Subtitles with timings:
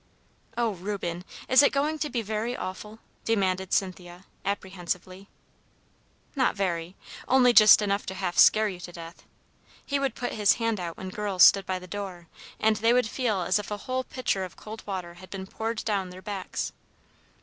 [0.57, 1.23] "Oh, Reuben!
[1.47, 5.27] is it going to be very awful?" demanded Cynthia, apprehensively.
[6.35, 6.95] "Not very.
[7.27, 9.21] Only just enough to half scare you to death!
[9.85, 12.27] He would put his hand out when girls stood by the door,
[12.59, 15.85] and they would feel as if a whole pitcher of cold water had been poured
[15.85, 16.73] down their backs.